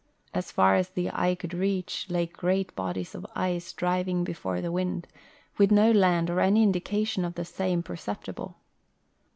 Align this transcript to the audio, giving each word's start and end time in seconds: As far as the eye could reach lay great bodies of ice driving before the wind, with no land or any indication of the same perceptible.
As 0.33 0.51
far 0.51 0.73
as 0.73 0.89
the 0.89 1.11
eye 1.13 1.35
could 1.35 1.53
reach 1.53 2.07
lay 2.09 2.25
great 2.25 2.73
bodies 2.75 3.13
of 3.13 3.23
ice 3.35 3.71
driving 3.71 4.23
before 4.23 4.59
the 4.59 4.71
wind, 4.71 5.05
with 5.59 5.69
no 5.69 5.91
land 5.91 6.27
or 6.31 6.39
any 6.39 6.63
indication 6.63 7.23
of 7.23 7.35
the 7.35 7.45
same 7.45 7.83
perceptible. 7.83 8.57